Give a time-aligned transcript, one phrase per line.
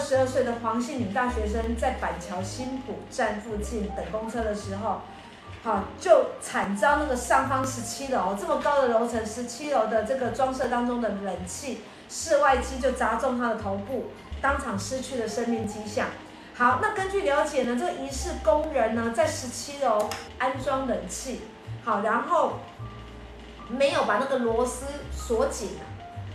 [0.00, 5.02] 二十二岁的黄姓女大学生在板桥新埔站附近等公车的时候，
[5.62, 14.06] 好就惨遭那个上方十七楼这么高的楼层，十七楼的这个装设当中的冷气室外机就砸中她的头部，
[14.40, 16.06] 当场失去了生命迹象。
[16.54, 20.08] 好，那根据了解呢，这个疑似工人呢在十七楼
[20.38, 21.42] 安装冷气，
[21.84, 22.54] 好，然后
[23.68, 25.72] 没有把那个螺丝锁紧，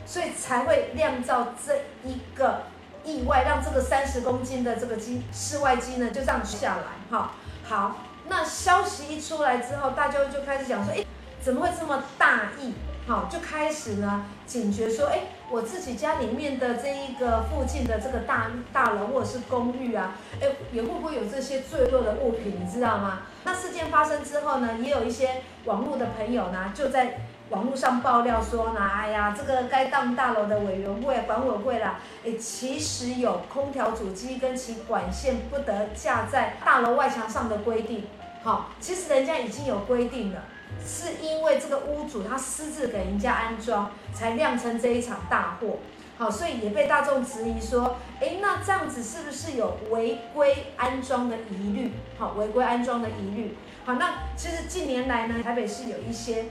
[0.05, 1.75] 所以才会酿造这
[2.07, 2.61] 一个
[3.06, 7.18] 意外，让这个三十公斤的这个机室外机呢就这样下来。
[7.18, 7.32] 哈，
[7.64, 7.98] 好。
[8.28, 11.06] 那消息一出来之后，大家就开始讲说，哎，
[11.39, 12.74] 怎么会这么大意？
[13.06, 15.20] 好，就开始呢警觉说，哎，
[15.52, 22.60] 我自己家里面的这一个附近的这个大大楼或者是公寓啊，哎，也会不会有这些坠落的物品？
[22.60, 23.20] 你知道吗？
[23.43, 27.20] 那事件发生之后呢，也有一些网络的朋友呢，就在。
[27.52, 38.06] 网络上爆料说呢，哎呀，这个该栋大楼的委员会管委会啦，哎，其实有空调主机跟其管线不得架在大楼外墙上的规定。
[38.44, 40.44] 好，其实人家已经有规定了，
[40.84, 45.78] 是因为这个屋主他私自给人家安装，才酿成这一场大祸。
[46.18, 51.92] 好，所以也被大众质疑说，哎，那这样子是不是有违规安装的疑虑？
[52.18, 53.56] 好，违规安装的疑虑。
[53.86, 56.46] 好，那其实近年来呢，台北市有一些。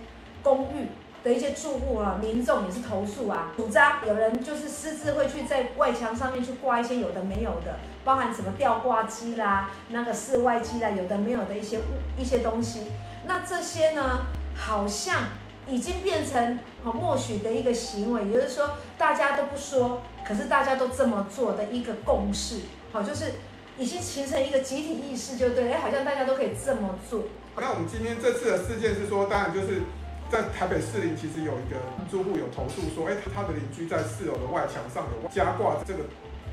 [0.45, 0.87] 公寓
[1.25, 11.83] 的一些住户啊，民众也是投诉啊，主张有人就是私自会去在外墙上面去挂一些有的没有的，包含什么吊挂机啦、那个室外机啦，有的没有的一些物
[12.19, 12.83] 一些东西。
[13.27, 15.21] 那这些呢，好像
[15.67, 22.61] 已经变成好默许的一个行为，也就是说大家都不说，可是大家都这么做的一个共识，
[22.93, 23.33] 好，就是
[23.79, 27.23] 已经形成一个集体意识，就对，哎，好像大家都可以这么做。
[27.57, 29.81] 那我们今天这次的事件是说，当然就是。
[30.31, 31.77] 在台北市林，其实有一个
[32.11, 36.01] 住户有投诉说，哎，他的邻居在四楼的外墙上有加挂这个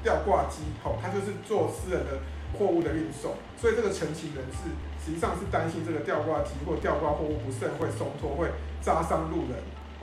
[0.04, 2.20] 吊挂机，吼，他就是做私人的
[2.58, 4.70] 货物的运送，所以这个陈情人士
[5.04, 8.50] 实际上是担心这个吊挂机或吊挂货物不慎会松脱，会
[8.82, 9.58] 扎伤路人。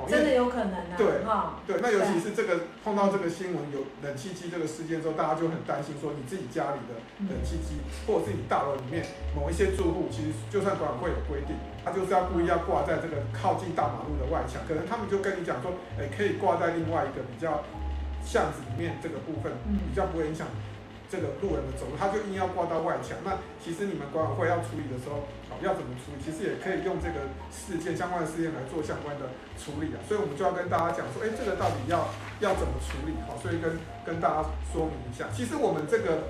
[0.06, 0.94] 真的有可能啊！
[0.96, 1.06] 对，
[1.66, 6.94] 对，那尤其是这个碰到这个新闻有冷气机这个事件之后，大家就很担心说，你自己家里的
[7.28, 9.04] 冷气机，或者是你大楼里面
[9.34, 17.64] 某一些住户，其实就算管委会有规定，他就是要故意要挂在这个靠近大马路的外墙，可能他们就跟你讲说，哎，可以挂在另外一个比较
[18.22, 20.46] 巷子里面这个部分，比较不会影响。
[21.08, 23.16] 这个路人的走路，他就硬要挂到外墙。
[23.24, 26.20] 那其实你们管委会要处理的时候，好，要怎么处理？
[26.20, 29.98] 其实也可以用这个事件相关的事件来做相关的处理啊。
[30.04, 32.12] 所以我们就要跟大家讲说，哎，这个到底要
[32.44, 33.16] 要怎么处理？
[33.24, 35.26] 好，所以跟跟大家说明一下。
[35.32, 36.28] 其实我们这个，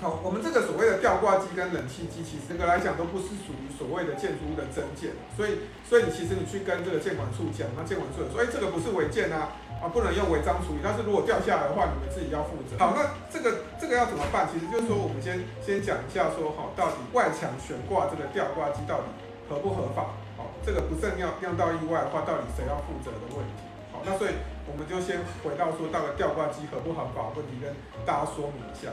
[0.00, 5.12] 好，我们这个所谓的吊挂机跟冷气机，其实整个来讲都不是属于所谓的建筑物的增建。
[5.36, 9.52] 所以，所以你其实你去跟这个建管处讲，那建管处说，哎，这个不是违建啊。
[9.78, 12.74] 啊，不能用违章处理，但是如果掉下来的话，你们自己要负责。
[12.82, 14.46] 好，那这个这个要怎么办？
[14.52, 19.04] 其实就是说，我们先先讲一下说，好，到底外墙悬挂这个吊挂机到底
[19.48, 20.12] 合不合法？
[20.36, 23.64] 好，这个不慎酿酿到意外的话，到底谁要负责的问题？
[23.90, 24.32] 好，那所以
[24.68, 27.72] 我们就先回到说，到底吊挂机合不合法问题，跟
[28.04, 28.92] 大家说明一下。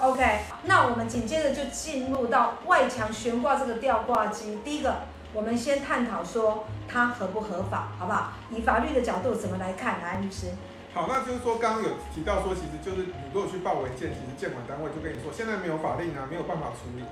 [0.00, 5.04] OK，那我们紧接着就进入到外墙悬挂这个吊挂机，第一个。
[5.34, 8.32] 我们先探讨说它合不合法，好不好？
[8.50, 10.00] 以法律的角度怎么来看？
[10.00, 10.46] 来，律师。
[10.94, 17.02] 好，那就是说刚刚有提到说，其实就是你如果去报违建，其实建管单位就跟你说，现在没有法令啊，没有办法处理。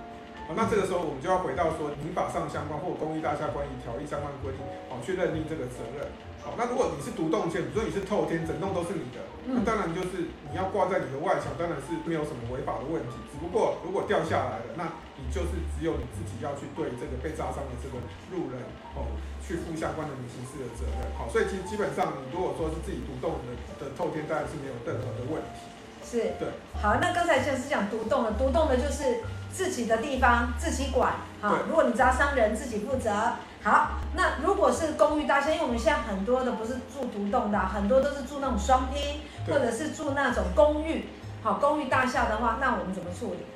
[0.46, 6.06] 好，那这个时候我们就要回到说民法上相关或公益大厦关于条例相关的规定，好，去认定这个责任。
[6.42, 13.14] 好，那如果你是独栋建，比如说你是透天，整栋都是你的，那当然就是你要挂在你的外墙，当然是没有什么违法的问题。
[13.30, 18.02] 只不过如果掉下来了，那你就是只有你自己要去对这个被炸伤的这个
[18.34, 18.58] 路人
[18.98, 19.06] 哦，
[19.38, 21.06] 去负相关的民刑事的责任。
[21.14, 25.62] 好，所以其实基本上你如果说是自己独栋的的透天，当然是没有任何的问题。
[26.02, 26.50] 是，对。
[26.82, 29.22] 好，那刚才就是讲独栋的，独栋的就是
[29.54, 31.22] 自己的地方自己管。
[31.40, 33.38] 好，如果你砸伤人，自己负责。
[33.64, 41.04] 好，那如果是公寓大厦，因为我们现在很多的不是住独栋的，很多都是住那种双拼，或者是住那种公寓。
[41.44, 43.46] 好，公寓大厦的话，那我们怎么处理？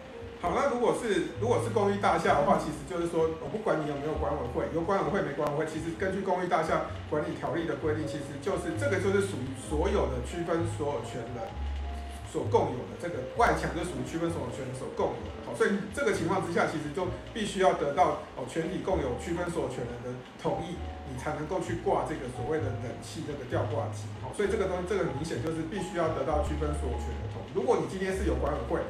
[0.41, 11.43] 好，那如果是如果是公寓大厦的话，其实就是说，我不管你有没有管委会，有管委会没管委会，其实根据公寓大厦管理条例的规定，其实就是这个就是属于所有的区分所有权人。
[12.31, 20.11] 所共有的这个外墙就属于区分所有权所共有的，好，所以这个情况之下，其实就必须要得到哦全体共有区分所有权人的
[20.43, 20.75] 同意，
[21.07, 27.49] 你才能够去挂这个所谓的冷气这个吊挂机，好，所以这个东西这个很明显就是必须要得到区分所有权的同意。
[27.55, 28.83] 如果你今天是有管委会，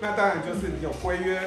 [0.00, 1.40] 那当然就是你有规约，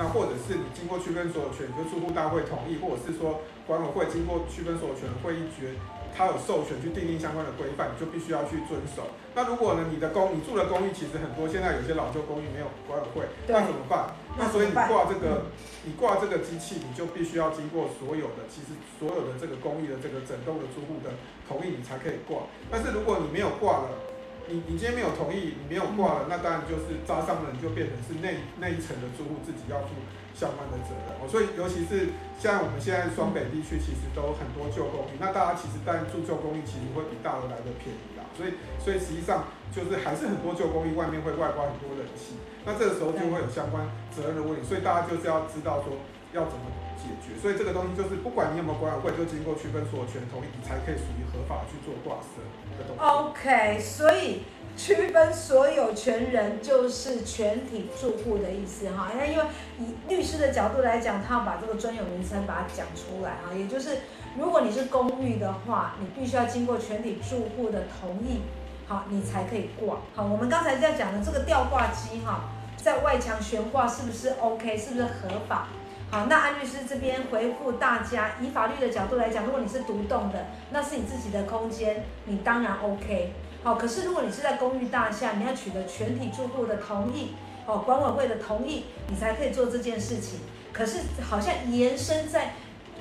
[0.00, 5.76] 那或者是你经过区分所有权，就住户大会同意，或者是说管委会经过区分所有权会议决。
[6.18, 9.06] 它有授权去订定相关的规范，你就必须要去遵守。
[9.38, 14.10] 那如果呢，你的公你住的公寓其实很多，现在有些老旧公寓没有管委会，那怎么办？
[14.36, 15.46] 那所以你挂这个，
[15.86, 21.14] 你挂这个机器，你就必须要经过所有的，其实所有的这个公寓的这个整栋的住户的
[21.46, 22.42] 同意，你才可以挂。
[22.68, 24.17] 但是如果你没有挂了，
[24.48, 29.92] 你你今天没有同意，你没有挂了，那当然就是扎伤了，你就变成是那那一层的住户自己要负
[30.34, 31.06] 相关的责任。
[31.20, 38.24] 哦，所以尤其是像我们现在双北地区，其实都很多旧公寓，那大家其实但住旧公寓其实会比大楼来的便宜啦。
[38.32, 43.84] 所以，所以实际上就是还是很多旧公寓外面会外挂很多冷气，那这个时候就会有相关
[44.14, 45.92] 责任的问题，所以大家就是要知道说
[46.32, 46.64] 要怎么
[47.08, 47.40] 解决。
[47.40, 52.44] 所以这个东西就是不管你有没有管委会，就经过区分所有权同意，你才可以属于合法去做挂设
[52.76, 53.00] 的东西。
[53.00, 54.44] OK，所以
[54.76, 59.08] 区分所有权人就是全体住户的意思哈。
[59.16, 59.44] 那因为
[59.80, 63.98] 以律师的角度来讲，他要把这个专有名称把它讲出来哈，也就是。
[64.36, 68.42] 如果你是公寓的话，你必须要经过全体住户的同意，
[68.86, 69.96] 好，你才可以挂。
[70.14, 72.44] 好，我们刚才在讲的这个吊挂机哈，
[72.76, 74.76] 在外墙悬挂是不是 OK？
[74.76, 75.66] 是不是合法？
[76.10, 83.34] 好，那安律师这边回复大家，以法律的角度来讲，如果你是独栋的，那是你自己的空间，你当然 OK。
[83.62, 87.34] 好，可是如果你是在公寓大厦，你要取得全体住户的同意，
[87.66, 90.40] 哦，管委会的同意，你才可以做这件事情。
[90.72, 92.52] 可是好像延伸在。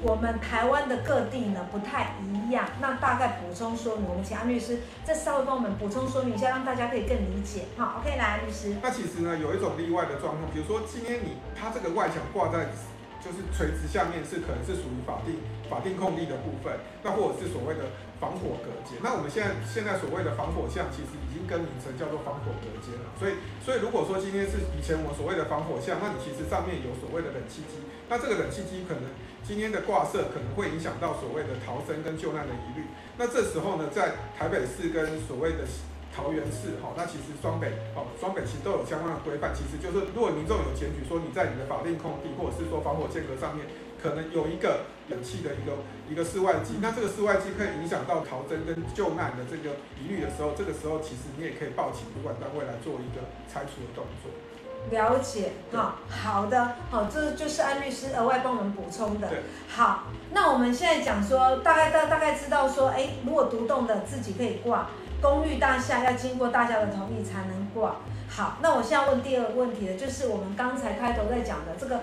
[0.03, 7.63] 我们台湾的各地呢不太一样，那大概补充说明，我们请安律师再稍微帮我们补充说明一下，让大家可以更理解。
[7.75, 8.75] 好，OK，来，安律师。
[8.79, 12.67] 那其实呢，有一种例外的状况，比如说今天你他这个外墙挂在。
[13.27, 17.91] 就是垂直下面是可能是属于法定法定空地的部分，那或者是所谓的
[18.23, 18.95] 防火隔间。
[19.03, 23.11] 那我们现在现在所谓的防火巷，其实已经更名成叫做防火隔间了。
[23.19, 29.11] 所以所以如果说今天是以前我所谓的防火巷，那你其实上面有所谓的冷气机，那这个冷气机可能
[29.43, 32.87] 今天的挂设可能会影响到所谓的逃生跟救难的疑虑。
[33.19, 35.67] 那这时候呢，在台北市跟所谓的
[36.17, 39.53] 桃园市，哈，那其实双北，哦，双北其实都有相关的规范。
[39.53, 43.69] 其实就是，如果民众有检举说你在你的法定空地，或者是说防火间隔上面，
[44.01, 54.33] 可能有一个冷气的一个一个室外机，那这个室外机可以影响到逃生跟救难的这个疑虑的时候，这个时候其实你也可以报请主管单位来做一个拆除的动作。
[54.89, 59.29] 了解，哈，好的，好，这就是安律师额外帮我们补充的。
[59.67, 64.89] 好，那我们现在讲说，大概大大概知道说，哎，如果独栋的自己可以挂。
[65.21, 67.97] 公寓大厦要经过大家的同意才能挂。
[68.29, 72.01] 好，那我现在问第二个问题了，就是我们刚才开头在讲的这个，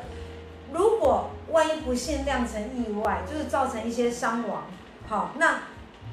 [0.72, 4.64] 如果万一不幸酿成意外，就是造成一些伤亡，
[5.06, 5.60] 好，那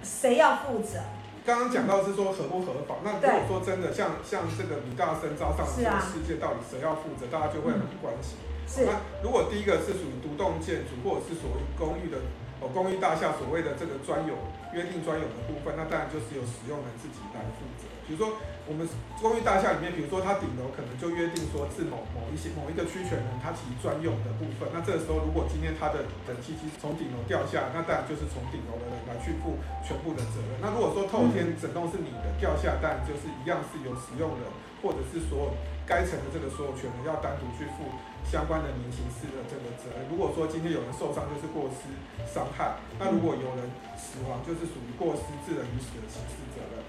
[0.03, 0.99] 谁要负责？
[1.45, 8.37] 刚刚讲到是说合不合法，那如果说真的像像这个米大生招上的这个事件，到底谁要负责，大家就会很关心。
[8.67, 8.85] 是。
[8.85, 8.91] 那
[9.23, 12.17] 如果第一个是属于独栋建筑，或者是属于公寓的。
[12.61, 14.37] 哦，公寓大厦所谓的这个专有
[14.71, 17.89] 约定专有的部分，那当然就是由使用人自己来负责。
[18.05, 18.37] 比如说，
[18.69, 18.85] 我们
[19.17, 24.69] 公寓大厦里面，比如说它顶楼可能就约定说是某某一些某一个区权人他其专用的部分。
[24.69, 30.61] 那这个时候，如果今天他的冷气机从顶楼掉下，那当然就是从顶楼的人来去负全部的责任。
[30.61, 34.45] 那如果说透天整栋是你的掉下，当然就是一样是由使用人
[34.83, 35.57] 或者是所有
[35.87, 37.89] 该层的这个所有权人要单独去负。
[38.29, 41.91] 相关的民刑事的这个责任，如果说今天有人受伤，就是过失
[42.23, 46.79] 伤害；那如果有人死亡，就是属于过失致人于死的刑事责任。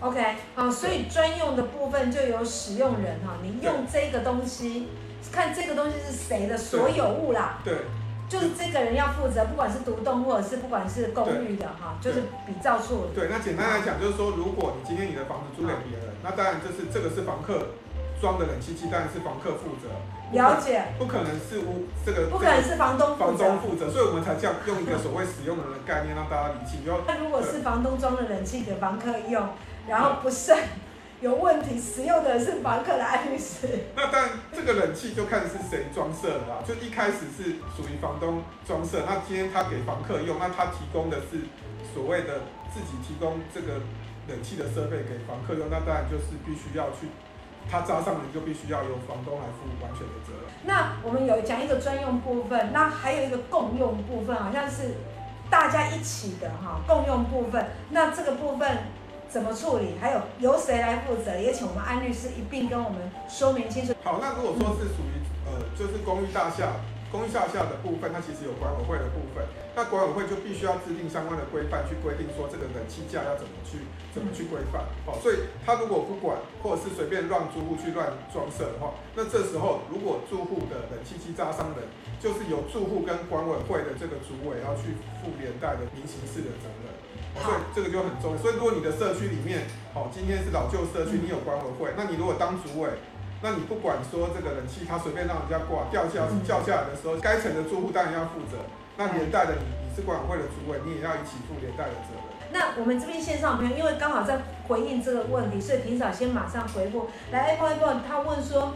[0.00, 4.88] OK，好，所以专用的部分就由使用人哈，你用这个东西，
[5.32, 7.60] 看这个东西是谁的所有物啦。
[7.64, 7.74] 对，
[8.28, 13.14] 就是这个人要负责，不管是独栋或者是不管是公寓的哈，就是比照处理。
[13.14, 17.68] 对，那简单来讲就是说，如果你今天你的房子租给别人，那当然就是这个是房客。
[18.20, 19.88] 装的冷气机当然是房客负责，
[20.32, 26.80] 了解，不可能是屋这个，不可能是房东房东负责，所以我们才这样用一个所谓使用人的概念让大家理清。
[27.06, 29.48] 那如果是房东装了冷气给房客用，
[29.88, 30.56] 然后不慎
[31.20, 33.66] 有问题，使用的是房客的安律师。
[33.96, 41.40] 那当然这个冷气就看是谁装设的啦，就一开始是属于房东装设，那今天他给房客用，那他提供的是
[41.92, 43.82] 所谓的自己提供这个
[44.28, 47.08] 冷气的设备给房客用，那当然就是必须要去。
[47.68, 50.50] 他扎上了，就必须要由房东来负完全的责任。
[50.64, 54.94] 那我们有讲一个专用部分，那还有一个共用部分，好像是
[55.50, 57.66] 大家一起的哈，共用部分。
[57.90, 58.78] 那这个部分
[59.28, 59.94] 怎么处理？
[60.00, 61.36] 还有由谁来负责？
[61.38, 63.92] 也请我们安律师一并跟我们说明清楚。
[64.04, 66.74] 好，那如果说是属于呃，就是公寓大厦
[67.10, 69.42] 公寓大厦的部分，它其实有管委会的部分，
[69.74, 73.82] 那管委会就必须要制定相关的规范，去规定说这个冷气价要怎么去
[74.14, 74.86] 怎么去规范。
[75.02, 81.90] 好，所以他如果不管，或者是随便让租户去乱装设的话，那这时候如果住户的冷气机扎伤人，
[82.22, 86.94] 就是由住户跟管委会的这个主委要去负连带的民刑事的责任。
[87.42, 88.38] 所以这个就很重要。
[88.38, 92.90] 所以如果你的社区里面，好，今天是老旧社区，你有管委会，那你如果当主委。
[93.42, 98.58] 那你不管说这个冷气，它随便让人家挂掉下掉下来的时候，该层的住户当然要负责。
[98.98, 102.20] 那连带的你，你是管委会的主委，你也要一起负连带的责任。
[102.52, 107.08] 那我们这边线上朋友，因为刚好在回应这个问题，所以平嫂先马上回复。
[107.32, 108.74] 来，Apple Apple，他问说，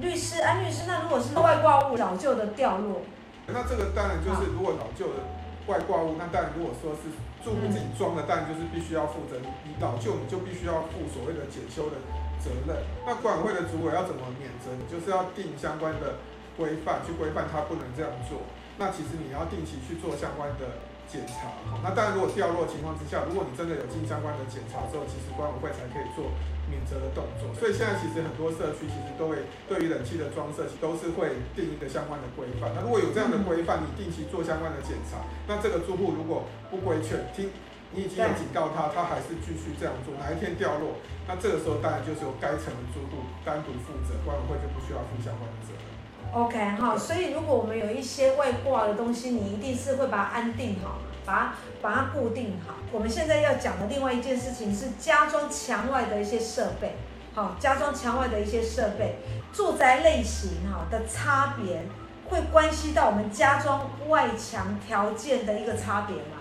[0.00, 3.02] 律师安律师，那如果是外挂物老旧的掉落，
[3.46, 5.20] 那这个当然就是如果老旧的
[5.66, 7.10] 外挂物，那当然如果说是
[7.44, 9.38] 住户自己装的，但就是必须要负责。
[9.40, 11.96] 你你老旧，你就必须要负所谓的检修的。
[12.40, 14.72] 责任，那管委会的主委要怎么免责？
[14.72, 16.16] 你就是要定相关的
[16.56, 18.40] 规范，去规范他不能这样做。
[18.78, 21.50] 那其实你要定期去做相关的检查。
[21.82, 26.30] 那当然如果掉落情况之下，如果你真的有进相关的检查之后，其实管委会才可以做
[26.70, 27.50] 免责的动作。
[27.58, 32.70] 所以现在其实很多社区其实都会对于冷气的装设，都是会定一个相关的规范。
[32.78, 37.50] 那如果有这样的规范，你定期做相关的检查，那这个住户如果不规劝听。
[37.92, 40.94] 你已经有警告他，他还是继续这样做，哪一天掉落，
[41.26, 45.89] 那这个时候当然就是由该层的住户单独负责，管委会就不需要负相关的责任。
[46.32, 52.74] OK，哈，所以如果我们有一些外挂的东西，你一定是会把它安定好，把它把它固定好。
[52.92, 56.94] 我们现在要讲的另外一件事情是加装墙外的一些设备，
[57.34, 59.16] 好，加装墙外的一些设备，
[59.52, 61.82] 住宅类型哈的差别
[62.28, 66.38] 会关系到我们加装外墙条件的一个差别吗？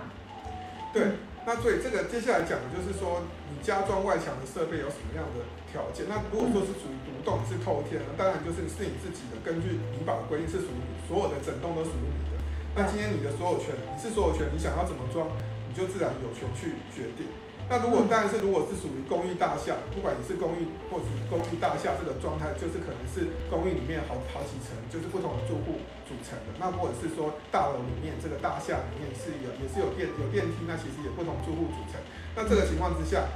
[0.93, 1.03] 对。
[1.45, 6.05] 那所以这个接下来讲的就是说，你加装外墙的设备有什么样的条件？
[6.07, 12.37] 那如果说是属于独栋，是透天，那当然就是是你自己的，根据民法的规定是属于你，所有的整栋都属于你的。
[12.75, 15.25] 那今天你的所有权，你是所有权，你想要怎么装，
[15.67, 17.25] 你就自然有权去决定。
[17.69, 25.77] 那如果但是如果是属于公寓大厦，不管你是公寓或者是公寓大厦这个状态，就是可能是公寓里面好好几层，就是不同的住户
[26.09, 26.57] 组成的。
[26.57, 32.01] 那或者是说大楼里面这个大厦里面是有也是有电有电梯，那其实也不同住户组成。
[32.33, 33.29] 那这个情况之下，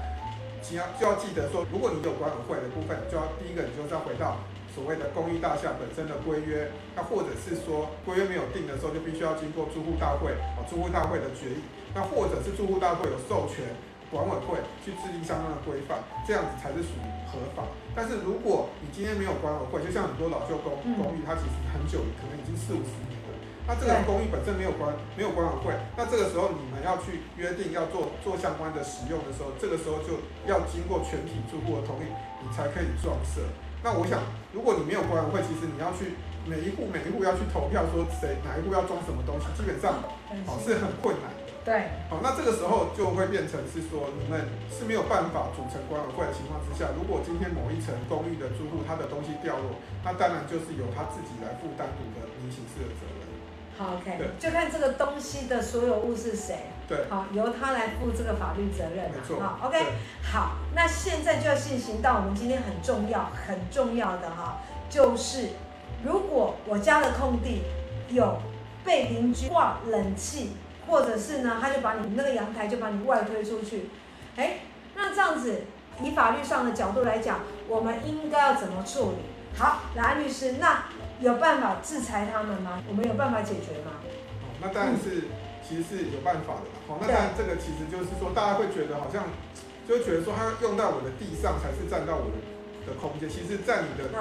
[0.66, 4.42] 请要就要记得说，如果你有管委会的部分，就要第一个你就要回到
[4.74, 6.74] 所谓的公寓大厦本身的规约。
[6.98, 11.62] 那或者是说规约没有定的时候，就必须要经过住户大会啊住户大会的决议。
[11.94, 13.70] 那或者是住户大会有授权。
[14.14, 17.66] 管委会去制定相关的规范，这样子才是属于合法。
[17.98, 23.34] 但是如果你今天没有管委会，就像很多老旧公公寓，它其实很久，可能已经四五十年了。
[23.66, 32.12] 那这个公寓本身没有管没有管委会，那这个时候你们要去约定要做做相关的使用的时候，这个时候就要经过全体住户的同意，
[32.44, 33.42] 你才可以装设。
[33.82, 34.20] 那我想，
[34.54, 36.16] 如果你没有管委会，其实你要去
[36.46, 39.96] 每一户每一户要去投票说谁哪一户要装什么东西，基本上
[40.46, 41.32] 哦是很困难。
[41.64, 53.24] 对，好，那这个时候就会变成是说，你们是没有办法组成管委会的情况之下，如果今天某一层公寓的住户他的东西掉落，那当然就是由他自己来负单独的民刑事的责任。
[53.78, 59.10] 好，OK，就看这个东西的所有物是谁，对，好，由他来负这个法律责任。
[59.10, 59.80] 没错，好，OK，
[60.22, 65.52] 好，那现在就要进行到我们今天很重要、很重要的哈，就是
[66.04, 67.62] 如果我家的空地
[68.10, 68.38] 有
[68.84, 70.58] 被邻居挂冷气。
[70.94, 73.90] 或者是呢，他就把你那个阳台就把你外推出去，
[74.36, 74.60] 哎，
[74.94, 75.64] 那这样子
[76.04, 79.58] 以法律上的角度来讲，我们应该要怎么处理？
[79.58, 80.86] 好，来律师，那
[81.20, 82.80] 有办法制裁他们吗？
[82.88, 83.98] 我们有办法解决吗？
[84.44, 85.26] 哦，那当然是，
[85.68, 86.70] 其实是有办法的。
[86.88, 89.26] 好，那当然这个其实就是说，大家会觉得好像，
[89.90, 92.38] 就会觉得说，他用到我的地上才是占到我的
[92.86, 93.28] 的空间。
[93.28, 94.14] 其实，在你的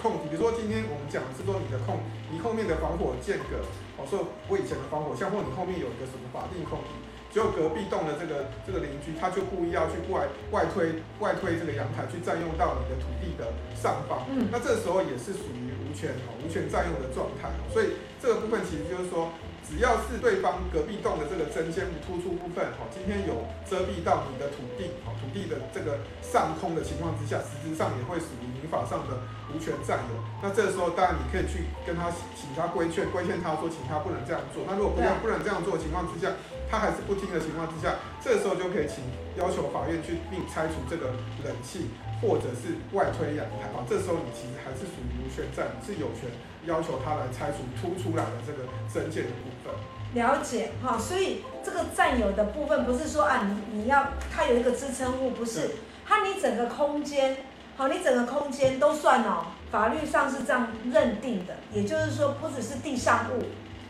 [0.00, 1.98] 空，比如说今天我们讲的是说你的空，
[2.30, 3.58] 你后面的防火间隔。
[4.00, 6.90] 我说我以前的防火巷，或你后面有一个什么法定空地，
[7.28, 14.24] 只有隔壁栋的这个这个邻居，他就故意要去外外推外推这个阳台，去占用到你的土地的上方。
[14.32, 17.52] 嗯，那这时候也是属于无权哦无权占用的状态。
[17.68, 19.28] 所以这个部分其实就是说，
[19.68, 29.18] 只要是对方隔壁栋的这个针尖突出部分，哈，今天有遮蔽到你的土地，哈，土地的这个上空的情况之下，实质上也会属于民法上的。
[29.50, 32.06] 无权占有，那这个时候当然你可以去跟他
[32.38, 34.62] 请他规劝，规劝他说，请他不能这样做。
[34.62, 36.30] 那如果不要不能这样做的情况之下，
[36.70, 39.04] 他还是不听的情况之下，这个时候就可以请
[39.36, 43.68] 要求法院去并拆除这个冷气或者是外推阳台。
[43.72, 46.28] 啊，这时候你其实还是属于无权占有，是有权
[46.66, 49.72] 要求他来拆除凸出来的这个增建的部分。
[50.14, 55.70] 了解哈，所以这个占有的部分不是说啊，你你要它有一个支撑物，不是，
[56.06, 57.36] 它你整个空间。
[57.76, 63.42] 好，你整个空间都算哦，法律上是这样认定的，也就是说，不只是地上物，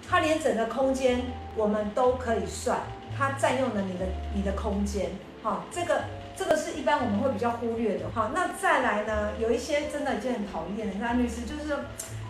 [0.08, 1.22] 它连整个空间
[1.56, 2.78] 我们都可以算，
[3.20, 5.10] 它占用了你的你的空间，
[5.42, 11.76] 好，这个这个是一般我们会比较忽略的，好，那再来呢，有一些真的已经很讨厌的，那律师就是，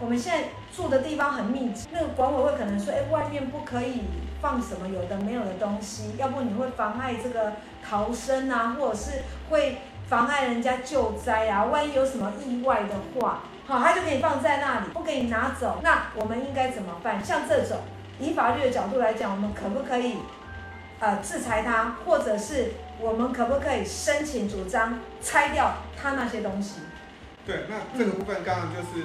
[0.01, 4.03] 我们现在住的地方很密集，那个管委会可能说，哎，外面不可以
[4.43, 7.53] 放什么有的没有的东西，要不你会妨碍这个
[7.89, 9.79] 逃生啊，或者是会。
[10.11, 11.67] 妨碍人家救灾啊！
[11.67, 15.79] 万一有什么意外的话，好，他就可以放在那里，不给你拿走。
[15.85, 17.25] 那我们应该怎么办？
[17.25, 17.79] 像这种，
[18.19, 20.17] 以法律的角度来讲，我们可不可以，
[21.01, 26.81] 呃，制裁他，或者是我们可不可以申请主张拆掉他那些东西？
[27.45, 29.01] 对，那这个部分刚刚就是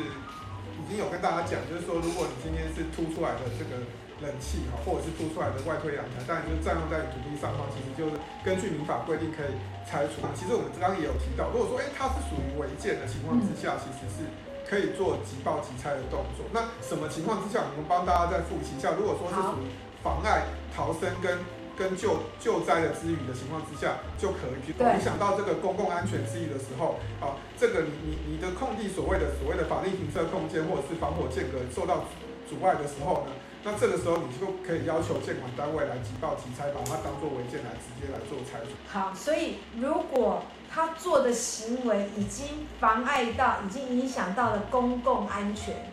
[0.77, 3.81] 已经有跟大家讲，就是说，如果你今天是凸出来的这个。
[4.23, 8.15] 冷气哈，或者是凸出来的外推阳台，当然就是占用在土地上方，其实就是
[8.47, 10.23] 根据民法规定可以拆除。
[10.31, 14.23] 其实我们刚刚也有提到，如果说哎、欸、它是属于违建的情况之下，其实是
[14.63, 16.47] 可以做即报即拆的动作。
[16.55, 18.95] 那什么情况之下，我们帮大家再复习一下。
[18.95, 19.67] 如果说是属于
[19.99, 21.35] 妨碍逃生跟
[21.77, 32.05] 跟救救灾的之余的情况之下，就可以影响到这个公共安全之余的时候，啊，这个你你你的空地所谓的所谓的法定停车空间或者是防火间隔受到
[32.49, 33.31] 阻碍的时候呢？
[33.67, 38.69] 那这个时候，你就可以要求建管单位来即报即拆，把它当做违建来直接来做拆除。
[38.87, 45.91] 好，所以如果他做的行为已经妨碍到、已经影响到了公共安全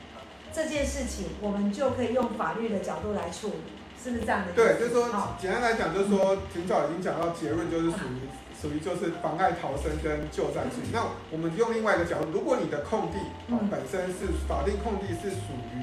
[0.52, 3.54] 这件事情，我们就可以用法律的角度来处理，
[4.02, 4.52] 是不是这样的？
[4.52, 8.18] 对，就是说，简单来讲，就是说，挺早已经讲到结论，就是属于
[8.60, 10.82] 属于就是妨碍逃生跟救灾罪。
[10.92, 13.18] 那我们用另外一个角度，如果你的空地
[13.70, 15.82] 本身是法定空地，是属于。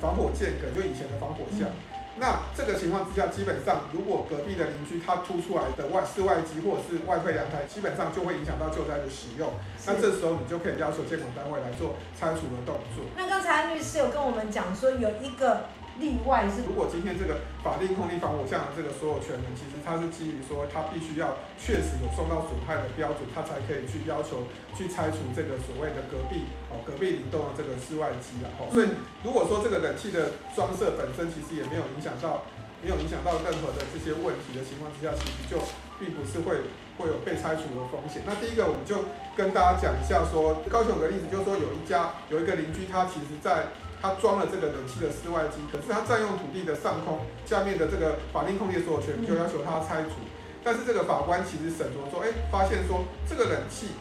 [0.00, 9.48] 防火间隔就以前的防火巷，嗯、那这个情况之下，基本上如果隔壁的邻居他突出来的外室外机或者是外推阳台，基本上就会影响到救灾的使用。
[9.86, 13.06] 那这时候你就可以要求监管单位来做拆除的动作。
[13.16, 15.62] 那刚才律师有跟我们讲说有一个。
[15.98, 28.66] 例外是，如果今天这个法定空地防火巷的这个所有权人，其实他是基于说他必须要确实有受到损害的标准，他才可以去要求去拆除这个所谓的隔壁哦隔壁邻栋的这个室外机了哦。
[28.74, 28.90] 所以
[29.22, 32.42] 如果说这个冷气的装设本身其实也没有影响到
[32.82, 35.62] 没有影响到任何的这些问题的情况之下，其实就
[36.04, 36.68] 并不是会
[37.00, 38.20] 会有被拆除的风险。
[38.28, 43.72] 那第一个我们就跟大家讲一下说，高雄有个例子，就是说有一家有一个邻居，他其实在。
[44.04, 50.20] 他装了这个冷气的室外机，可是他占用土地的上空下面的这个法定空地所有权，就要求他拆除。
[50.62, 53.96] 但是这个法官其实审酌说，哎，发现说这个冷气，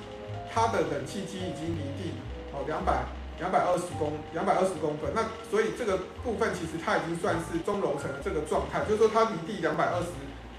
[0.51, 2.19] 它的冷气机已经离地
[2.51, 3.08] 哦两百
[3.39, 10.12] 两百二十公两百二十公分，那所以这个部分其实它已经算是中楼层的这个状态，就是说它离地两百二十。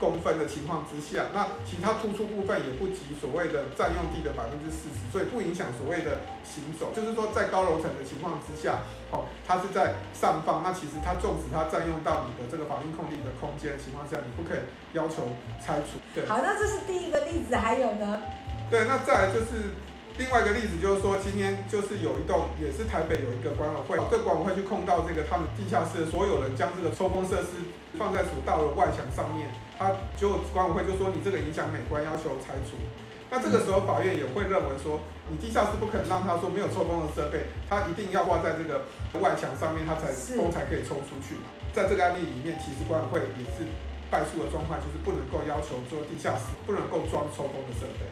[0.04, 6.92] 公分的情况之下，那其他突出部分也不及所谓的占用地的百分之四十，所以不影响所谓的行走。
[6.92, 14.60] 就是说，在高楼层的情况之下，哦，它是在上方，那其实它纵使它占用到你的这个法定空地的空间的情况下，你不可以
[14.92, 15.32] 要求
[15.64, 15.96] 拆除。
[16.14, 18.20] 对，好，那这是第一个例子，还有呢？
[18.68, 19.72] 对，那再来就是。
[20.16, 27.58] 另外一个例子就是说，今天就是有一栋，也是台北有一个管委会，这管委会去控到这个他们地下室的所有人将这个抽风设施
[27.98, 32.78] 放在所到的外墙上面，他就管委会就说你这个影响美观，要求拆除。
[33.26, 38.86] 那这个时候法院也会认为说，你地下室不可能让他说没有抽风的设备，他一定要挂在这个
[39.18, 41.34] 外墙上面，他才风才可以抽出去。
[41.74, 43.66] 在这个案例里面，其实管委会也是
[44.14, 48.06] 败诉的状况，就是不能够要求说地下室不能够装抽风的设备。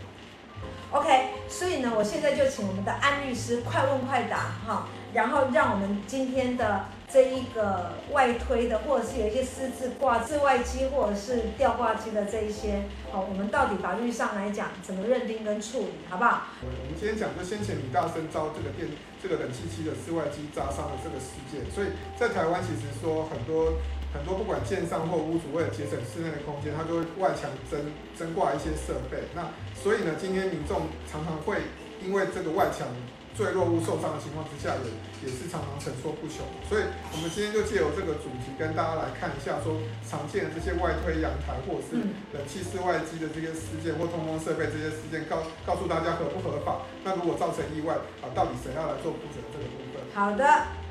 [0.93, 1.09] OK，
[1.49, 16.43] 所以呢，我现在就请我们的安律师快问快答哈，然后让我们今天的这一个外推的，或者是有一些私自挂室外机或者是吊挂机的这一些，好，我们到底法律上来讲怎么认定跟处理，好不好？
[16.61, 18.87] 我们今天讲就先前李大生遭这个电
[19.23, 21.87] 这个冷气机的室外机砸伤的这个事件，所以
[22.21, 23.73] 在台湾其实说很多。
[24.13, 27.81] 很多不管建商或屋主为了节省室内的空间，他就会外墙增
[28.17, 29.25] 增挂一些设备。
[29.35, 31.63] 那所以呢，今天民众常常会
[32.05, 32.87] 因为这个外墙
[33.33, 36.45] 坠落物受伤的情况之下，也也是常常层出不穷。
[36.69, 41.97] 所以我们今天就借由这个主题跟大家来看一下，说常见的这些外推阳台或者是
[42.37, 46.85] 冷气室外机的这些事件或通风设备这些事件，告告诉大家合不合法。
[47.03, 50.05] 那如果造成意外啊，到底谁要来做负责这个部分？
[50.13, 50.45] 好的，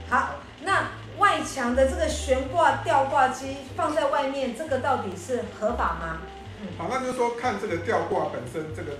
[0.10, 0.90] 好，那。
[1.22, 6.18] 外墙的这个悬挂吊挂机放在外面，这个到底是合法吗？
[6.60, 8.98] 嗯，好，那就是说看这个吊挂本身，这个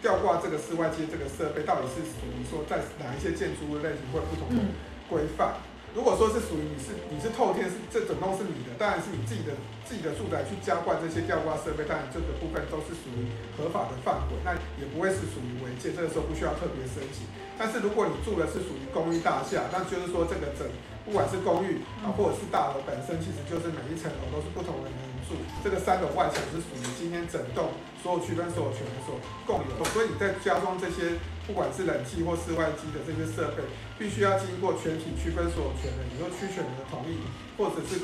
[0.00, 4.62] 吊挂这个室外机这个设备到底是属于说在哪一些建筑物类型或不同的
[5.10, 5.58] 规范。
[5.90, 9.50] 如果说是属于你是你是透天是这整栋是你的，当然是你自己的
[9.82, 13.26] 自己的住宅去加挂这些吊挂设备，当然这个部分都是属于
[13.58, 17.26] 合法的范围，那也不会是属于违建，这个时候不需要特别申请。
[17.58, 20.68] 但是如果你住的是属于公寓大厦，那就是说这个整
[21.06, 27.70] 不管是公寓啊或者是大楼本身，其实就是每一层楼都是不同的人住，这个三楼外墙是属于今天整栋
[28.02, 29.14] 所有区分所有权人所
[29.46, 31.16] 共有，所以你在加装这些。
[31.46, 33.62] 不管是冷气或室外机的这些设备，
[33.96, 37.22] 必须要经过全体区分所有权人，比如说区权人的同意，
[37.54, 38.02] 或者是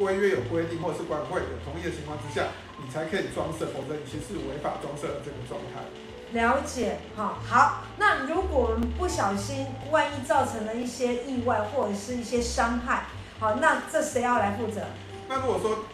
[0.00, 2.48] 规约有规定，或者是管委会有同意的情况之下，
[2.80, 5.84] 你才可以装设，否则你其实是违法装设的这个状态。
[6.32, 7.82] 了解，好，好。
[7.98, 13.04] 那如果我们不小心，万一造成了一些意外或者是一些伤害，
[13.38, 14.82] 好，那这谁要来负责？
[15.28, 15.84] 那如果说。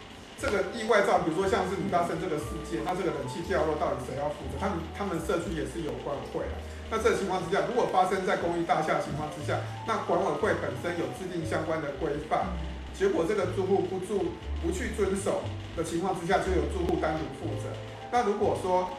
[0.41, 4.55] 这个意外造，比如说像是你发生这个事件，那这个冷气掉落到底谁要负责？
[4.55, 6.55] 他们他们社区也是有管委会的。
[6.95, 12.47] 那这情况之下，如果发生在公寓大厦情况之下，那管委会本身有制定相关的规范，
[12.95, 14.31] 结果这个住户不住
[14.63, 15.43] 不去遵守
[15.77, 17.67] 的情况之下，就有住户单独负责。
[18.13, 18.95] 那如果说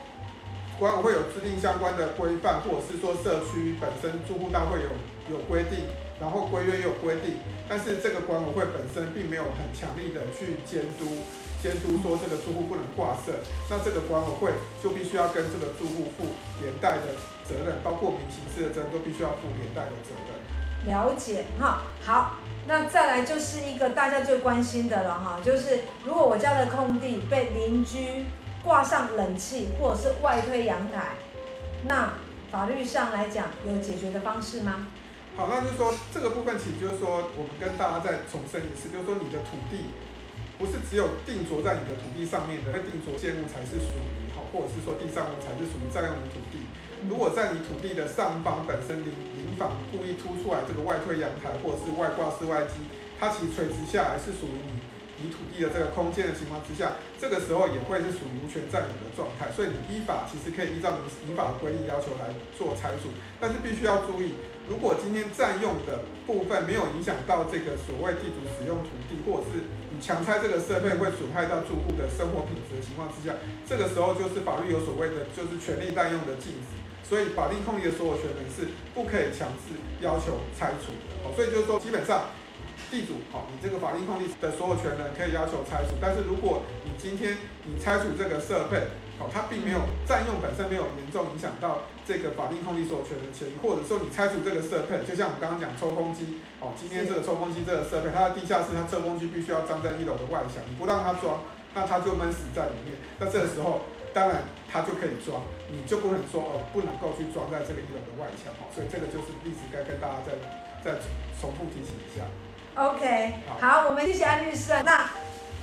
[0.79, 5.85] 管委会有制定相关的规范，或者是说社区本身住户大会有有规定。
[6.19, 7.39] 然后规约也有规定，
[7.69, 11.23] 但是这个管委会本身并没有很强力的去监督，
[11.63, 13.31] 监督说这个住户不能挂设，
[13.69, 14.51] 那这个管委会
[14.83, 16.27] 就必须要跟这个住户负
[16.61, 17.15] 连带的
[17.47, 20.93] 责任，包括民刑事的责任都必须要负连带的责任。
[20.93, 22.35] 了解哈，好，
[22.67, 28.25] 那再来就是一个大家最关心的了哈，就是如果我家的空地被邻居
[28.63, 31.15] 挂上冷气或者是外推阳台，
[31.87, 32.13] 那
[32.51, 34.87] 法律上来讲有解决的方式吗？
[35.37, 39.87] 好，那就是说这个部分，其实就是说，我们跟大家再重申一次，就是说你的土地
[40.59, 46.67] 不是只有定着在你的土地上面的，那定着建物才是属于好，或者是说地上物才是属于占用的土地。
[47.07, 52.83] 如果在你土地的上方本身邻邻房故意凸出来这个外推阳台，或者是外挂室外机，
[53.15, 54.83] 它其实垂直下来是属于你。
[55.21, 73.35] 你土地的这个空间的情况之下，这个时候也会是属于无权占有的状态，所以你依法其实可以依照民民法的规定要求来做拆除，但是必须要注意，如果今天占用的部分没有影响到这个所谓地主使用土地，或者是你强拆这个设备会损害到住户的生活品质的情况之下，
[73.67, 82.31] 这个时候就是法律有所谓的就是权利滥用的禁止，所以法定空地的所有权人是不可以强制要求拆除的，所以就是说基本上。
[82.89, 101.45] 地主，好，你这个法定空地的所有权人可以要求拆除，但是如果你今天你拆除这个设备，好，它并没有占用本身没有严重影响到这个法定空地所有权人权益，或者说你拆除这个设备，就像我们刚刚讲抽风机，哦，今天这个抽风机这个设备，它的地下室它抽风机必须要装在一楼的外墙，你不让它装，
[101.77, 103.85] 那它就闷死在里面，那这个时候
[104.17, 110.33] 当然它就可以装，你就不能说哦，不能够去装在这个一楼的外墙，哦所以这个就是例子该跟大家再
[110.81, 110.97] 再
[111.39, 112.25] 重复提醒一下。
[112.79, 114.71] OK，好，我们谢谢安律师。
[114.85, 115.09] 那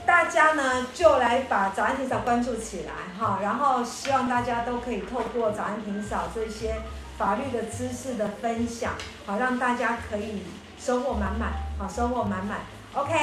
[0.05, 6.76] 大家呢，就来把早安庭嫂关注起来哈，然后希望大家都可以透过早安庭嫂这些
[7.16, 8.92] 法律的知识的分享，
[9.24, 10.42] 好，让大家可以
[10.79, 12.59] 收获满满，好，收获满满。
[12.92, 13.14] OK，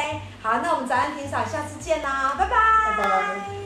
[0.42, 2.56] 好，那我们早安庭嫂下次见啦，拜拜。
[2.98, 3.63] 拜拜。